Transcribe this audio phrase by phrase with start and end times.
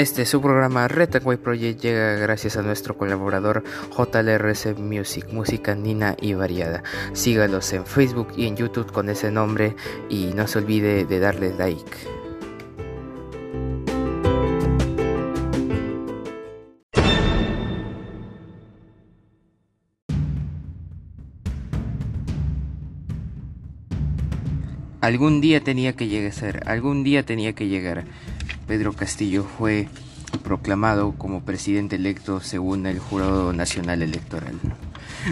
[0.00, 3.62] Este su programa Retaway Project llega gracias a nuestro colaborador
[3.94, 6.82] JLRC Music, música nina y variada.
[7.12, 9.76] Sígalos en Facebook y en YouTube con ese nombre
[10.08, 11.98] y no se olvide de darle like.
[25.02, 28.06] Algún día tenía que llegar, algún día tenía que llegar.
[28.70, 29.88] Pedro Castillo fue
[30.44, 34.54] proclamado como presidente electo según el Jurado Nacional Electoral.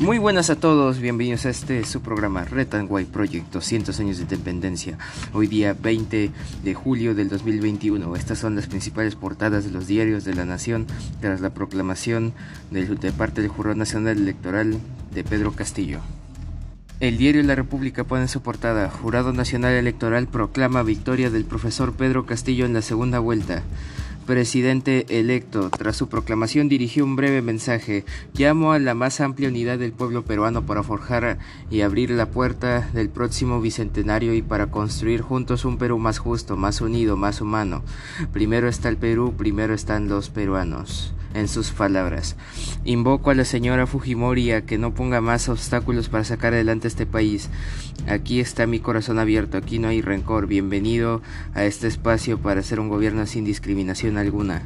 [0.00, 4.18] Muy buenas a todos, bienvenidos a este su programa Red and White Project 200 años
[4.18, 4.98] de independencia.
[5.32, 6.30] Hoy día 20
[6.62, 8.16] de julio del 2021.
[8.16, 10.86] Estas son las principales portadas de los diarios de la Nación
[11.22, 12.34] tras la proclamación
[12.70, 14.78] de, de parte del Jurado Nacional Electoral
[15.14, 16.00] de Pedro Castillo.
[17.00, 22.26] El diario La República pone su portada, Jurado Nacional Electoral proclama victoria del profesor Pedro
[22.26, 23.62] Castillo en la segunda vuelta.
[24.26, 28.04] Presidente electo, tras su proclamación dirigió un breve mensaje.
[28.34, 31.38] Llamo a la más amplia unidad del pueblo peruano para forjar
[31.72, 36.56] y abrir la puerta del próximo bicentenario y para construir juntos un Perú más justo,
[36.56, 37.82] más unido, más humano.
[38.32, 42.36] Primero está el Perú, primero están los peruanos en sus palabras.
[42.84, 47.06] Invoco a la señora Fujimori a que no ponga más obstáculos para sacar adelante este
[47.06, 47.48] país.
[48.06, 50.46] Aquí está mi corazón abierto, aquí no hay rencor.
[50.46, 51.22] Bienvenido
[51.54, 54.62] a este espacio para hacer un gobierno sin discriminación alguna.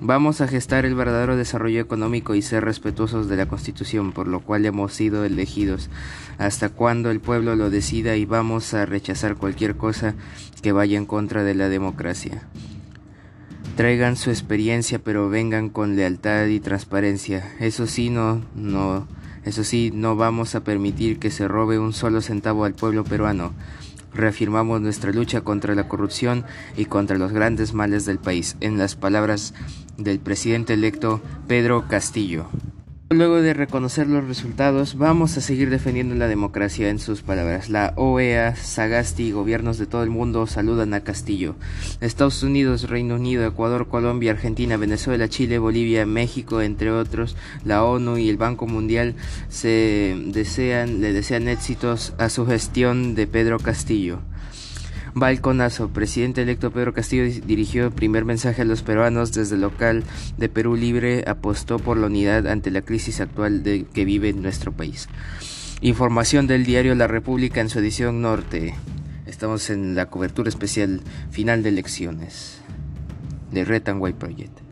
[0.00, 4.40] Vamos a gestar el verdadero desarrollo económico y ser respetuosos de la Constitución, por lo
[4.40, 5.88] cual hemos sido elegidos,
[6.36, 10.14] hasta cuando el pueblo lo decida y vamos a rechazar cualquier cosa
[10.62, 12.42] que vaya en contra de la democracia.
[13.76, 17.54] Traigan su experiencia, pero vengan con lealtad y transparencia.
[17.60, 19.06] Eso sí, no, no,
[19.44, 23.52] eso sí, no vamos a permitir que se robe un solo centavo al pueblo peruano.
[24.14, 26.44] Reafirmamos nuestra lucha contra la corrupción
[26.76, 29.54] y contra los grandes males del país, en las palabras
[29.98, 32.46] del presidente electo Pedro Castillo.
[33.14, 37.70] Luego de reconocer los resultados, vamos a seguir defendiendo la democracia en sus palabras.
[37.70, 41.54] La OEA, Sagasti y gobiernos de todo el mundo saludan a Castillo.
[42.00, 48.18] Estados Unidos, Reino Unido, Ecuador, Colombia, Argentina, Venezuela, Chile, Bolivia, México, entre otros, la ONU
[48.18, 49.14] y el Banco Mundial
[49.48, 54.18] se desean, le desean éxitos a su gestión de Pedro Castillo.
[55.14, 55.88] Balconazo.
[55.88, 60.02] Presidente electo Pedro Castillo dirigió el primer mensaje a los peruanos desde el local
[60.36, 64.72] de Perú Libre, apostó por la unidad ante la crisis actual de, que vive nuestro
[64.72, 65.08] país.
[65.80, 68.74] Información del diario La República en su edición norte.
[69.26, 71.00] Estamos en la cobertura especial
[71.30, 72.60] final de elecciones
[73.52, 74.63] de Red and White Project.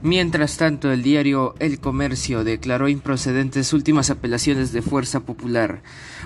[0.00, 5.82] Mientras tanto, el diario El Comercio declaró improcedentes últimas apelaciones de Fuerza Popular.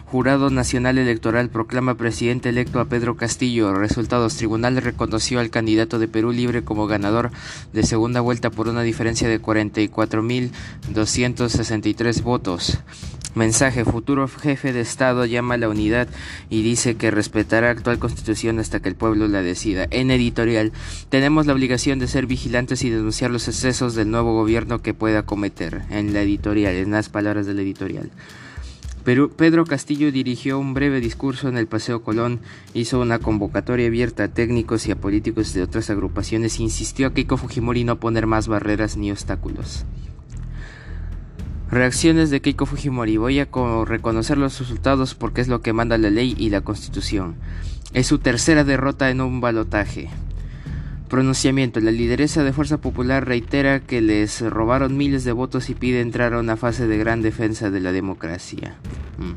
[0.06, 3.74] Jurado Nacional Electoral proclama presidente electo a Pedro Castillo.
[3.74, 4.36] Resultados.
[4.36, 7.30] Tribunal reconoció al candidato de Perú Libre como ganador
[7.72, 12.78] de segunda vuelta por una diferencia de 44.263 votos.
[13.36, 16.08] Mensaje, futuro jefe de Estado llama a la unidad
[16.48, 19.86] y dice que respetará actual constitución hasta que el pueblo la decida.
[19.90, 20.72] En editorial,
[21.10, 25.24] tenemos la obligación de ser vigilantes y denunciar los excesos del nuevo gobierno que pueda
[25.24, 25.82] cometer.
[25.90, 28.10] En la editorial, en las palabras del editorial.
[29.04, 32.40] Pedro Castillo dirigió un breve discurso en el Paseo Colón,
[32.72, 37.12] hizo una convocatoria abierta a técnicos y a políticos de otras agrupaciones e insistió a
[37.12, 39.84] Keiko Fujimori no poner más barreras ni obstáculos.
[41.70, 43.16] Reacciones de Keiko Fujimori.
[43.16, 43.48] Voy a
[43.84, 47.34] reconocer los resultados porque es lo que manda la ley y la constitución.
[47.92, 50.08] Es su tercera derrota en un balotaje.
[51.08, 51.80] Pronunciamiento.
[51.80, 56.34] La lideresa de Fuerza Popular reitera que les robaron miles de votos y pide entrar
[56.34, 58.76] a una fase de gran defensa de la democracia.
[59.18, 59.34] Mm.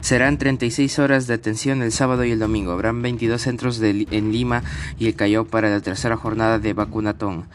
[0.00, 2.72] Serán 36 horas de atención el sábado y el domingo.
[2.72, 4.62] Habrán 22 centros en Lima
[4.98, 7.46] y el Callao para la tercera jornada de vacunatón.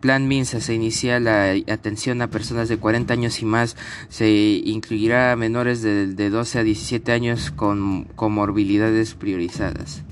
[0.00, 3.76] Plan MINSA se inicia la atención a personas de 40 años y más.
[4.08, 10.02] Se incluirá a menores de, 12 a 17 años con comorbilidades priorizadas.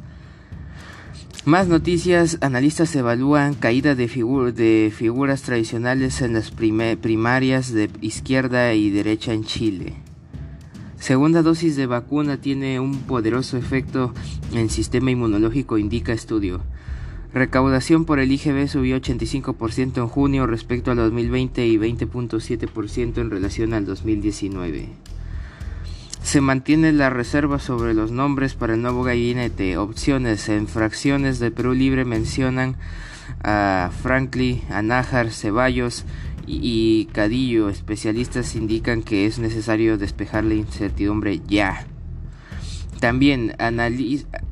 [1.44, 4.09] Más noticias, analistas evalúan caída de,
[4.53, 9.94] de figuras tradicionales en las primarias de izquierda y derecha en Chile.
[10.99, 14.12] Segunda dosis de vacuna tiene un poderoso efecto
[14.50, 16.62] en el sistema inmunológico, indica estudio.
[17.34, 23.75] Recaudación por el IGB subió 85% en junio respecto al 2020 y 20.7% en relación
[23.75, 24.88] al 2019.
[26.23, 29.76] Se mantiene la reserva sobre los nombres para el nuevo gabinete.
[29.76, 32.76] Opciones en fracciones de Perú Libre mencionan
[33.44, 36.05] a Franklin, a Ceballos
[36.46, 37.69] y Cadillo.
[37.69, 41.87] Especialistas indican que es necesario despejar la incertidumbre ya.
[43.01, 43.55] También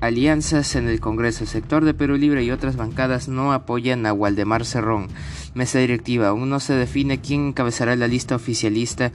[0.00, 4.66] alianzas en el Congreso, sector de Perú Libre y otras bancadas no apoyan a Waldemar
[4.66, 5.08] Cerrón.
[5.54, 9.12] Mesa directiva, aún no se define quién encabezará la lista oficialista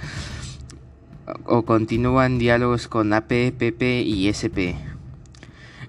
[1.45, 4.73] o continúan diálogos con AP, PP y SP.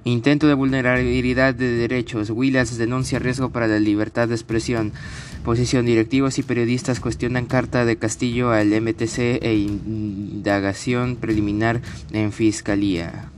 [0.04, 2.30] Intento de vulnerabilidad de derechos.
[2.30, 4.92] Willas denuncia riesgo para la libertad de expresión.
[5.44, 5.86] Posición.
[5.86, 11.80] Directivos y periodistas cuestionan carta de Castillo al MTC e indagación preliminar
[12.12, 13.30] en Fiscalía.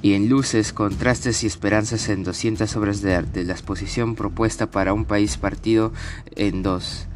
[0.00, 3.44] Y en luces, contrastes y esperanzas en 200 obras de arte.
[3.44, 5.92] La exposición propuesta para un país partido
[6.36, 7.06] en dos.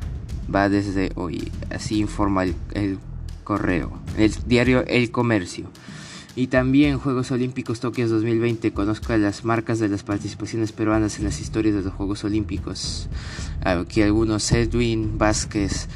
[0.54, 1.50] Va desde hoy.
[1.70, 2.98] Así informa el, el
[3.44, 3.98] correo.
[4.18, 5.70] El diario El Comercio.
[6.34, 8.72] Y también Juegos Olímpicos Tokio 2020.
[8.72, 13.10] Conozca las marcas de las participaciones peruanas en las historias de los Juegos Olímpicos.
[13.62, 15.88] Aquí algunos: Edwin Vázquez,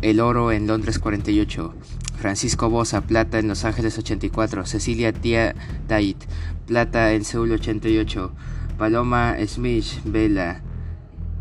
[0.00, 1.74] el oro en Londres 48.
[2.18, 4.64] Francisco Bosa, plata en Los Ángeles 84.
[4.64, 5.56] Cecilia Tia
[5.88, 6.18] Tait,
[6.66, 8.30] plata en Seúl 88.
[8.78, 10.62] Paloma Smith, vela.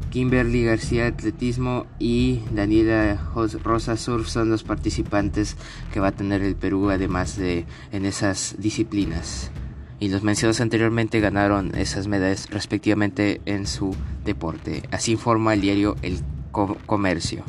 [0.10, 3.20] Kimberly García Atletismo y Daniela
[3.64, 5.56] Rosa Surf son los participantes
[5.94, 9.52] que va a tener el Perú además de en esas disciplinas.
[10.00, 13.96] Y los mencionados anteriormente ganaron esas medallas respectivamente en su
[14.26, 14.84] deporte.
[14.92, 16.20] Así informa el diario El
[16.52, 17.44] Comercio.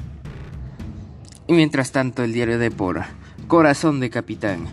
[1.47, 3.03] Y mientras tanto el diario de Por,
[3.47, 4.69] Corazón de Capitán.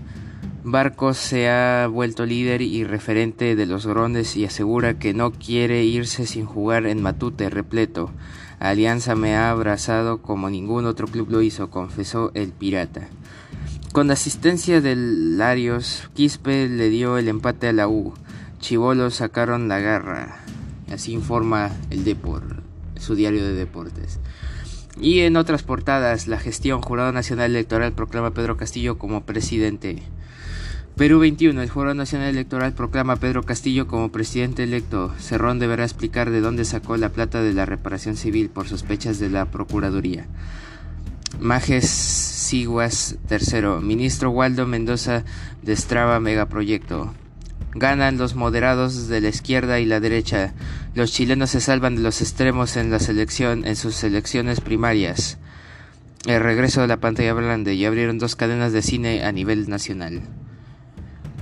[0.70, 5.86] Barcos se ha vuelto líder y referente de los Grondes y asegura que no quiere
[5.86, 8.12] irse sin jugar en Matute repleto.
[8.60, 13.08] Alianza me ha abrazado como ningún otro club lo hizo, confesó el pirata.
[13.94, 18.14] Con asistencia del Larios, Quispe le dio el empate a la U.
[18.60, 20.44] Chivolos sacaron la garra.
[20.92, 22.62] Así informa el Depor,
[23.00, 24.20] su diario de deportes.
[25.00, 30.04] Y en otras portadas, la gestión Jurado Nacional Electoral proclama a Pedro Castillo como presidente.
[30.98, 31.62] Perú 21.
[31.62, 35.14] El Jurado Nacional Electoral proclama a Pedro Castillo como presidente electo.
[35.20, 39.30] Cerrón deberá explicar de dónde sacó la plata de la reparación civil por sospechas de
[39.30, 40.26] la Procuraduría.
[41.40, 43.80] Majes Siguas III.
[43.84, 45.24] Ministro Waldo Mendoza
[45.62, 47.14] destraba megaproyecto.
[47.76, 50.56] Ganan los moderados de la izquierda y la derecha.
[50.96, 55.38] Los chilenos se salvan de los extremos en la selección, en sus elecciones primarias.
[56.26, 60.24] El regreso de la pantalla blanda y abrieron dos cadenas de cine a nivel nacional.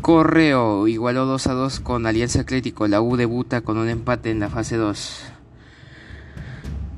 [0.05, 2.87] Correo igualó 2 a 2 con Alianza Atlético.
[2.87, 5.23] La U debuta con un empate en la fase 2.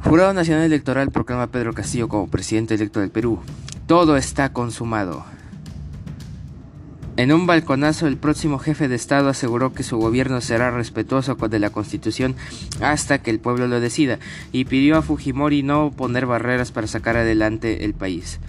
[0.04, 3.40] Jurado Nacional Electoral proclama a Pedro Castillo como presidente electo del Perú.
[3.86, 5.24] Todo está consumado.
[7.16, 11.60] En un balconazo, el próximo jefe de Estado aseguró que su gobierno será respetuoso de
[11.60, 12.36] la Constitución
[12.82, 14.20] hasta que el pueblo lo decida
[14.52, 18.42] y pidió a Fujimori no poner barreras para sacar adelante el país.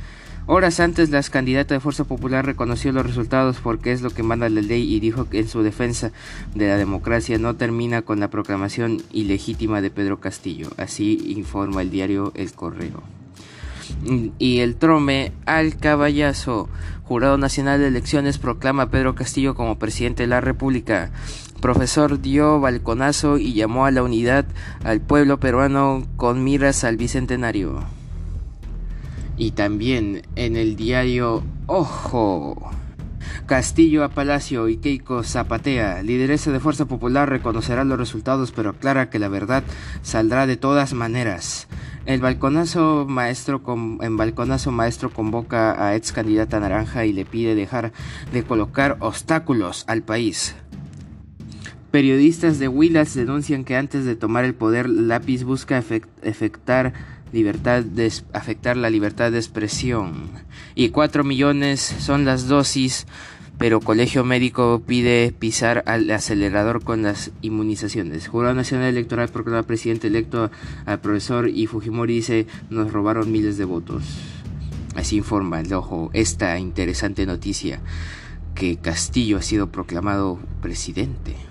[0.51, 4.49] Horas antes, la candidata de Fuerza Popular reconoció los resultados porque es lo que manda
[4.49, 6.11] la ley y dijo que en su defensa
[6.55, 10.71] de la democracia no termina con la proclamación ilegítima de Pedro Castillo.
[10.79, 13.03] Así informa el diario El Correo.
[14.39, 16.71] Y el trome al caballazo.
[17.05, 21.11] Jurado Nacional de Elecciones proclama a Pedro Castillo como presidente de la República.
[21.61, 24.47] Profesor dio balconazo y llamó a la unidad
[24.83, 27.98] al pueblo peruano con miras al bicentenario.
[29.39, 32.71] Y también en el diario Ojo.
[33.47, 39.11] Castillo a Palacio y Keiko Zapatea, lideresa de Fuerza Popular, reconocerá los resultados, pero aclara
[39.11, 39.63] que la verdad
[40.03, 41.69] saldrá de todas maneras.
[42.05, 43.63] El balconazo maestro
[44.01, 47.93] en balconazo maestro convoca a ex candidata naranja y le pide dejar
[48.33, 50.55] de colocar obstáculos al país.
[51.91, 55.83] Periodistas de Willas denuncian que antes de tomar el poder, Lápiz busca
[56.23, 56.93] efectar
[57.33, 60.31] libertad de, afectar la libertad de expresión.
[60.75, 63.07] Y 4 millones son las dosis,
[63.59, 68.29] pero Colegio Médico pide pisar al acelerador con las inmunizaciones.
[68.29, 70.51] Jurado Nacional Electoral proclama presidente electo
[70.87, 74.05] al profesor y Fujimori dice nos robaron miles de votos.
[74.95, 77.81] Así informa el ojo esta interesante noticia
[78.55, 81.48] que Castillo ha sido proclamado presidente.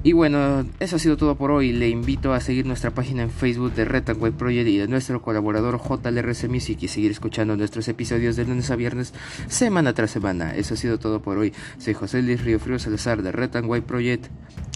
[0.07, 1.73] Y bueno, eso ha sido todo por hoy.
[1.73, 4.05] Le invito a seguir nuestra página en Facebook de Red
[4.37, 8.77] Project y de nuestro colaborador JLRC Music y seguir escuchando nuestros episodios de lunes a
[8.77, 9.13] viernes,
[9.49, 10.55] semana tras semana.
[10.55, 11.51] Eso ha sido todo por hoy.
[11.77, 13.49] Soy José Luis Río Frío Salazar de Red
[13.85, 14.27] Project.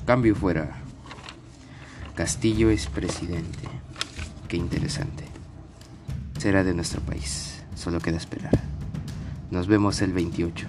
[0.05, 0.81] Cambio fuera.
[2.13, 3.69] Castillo es presidente.
[4.49, 5.23] Qué interesante.
[6.39, 7.63] será de nuestro país.
[7.75, 8.51] Solo queda esperar.
[9.49, 10.67] Nos vemos el 28.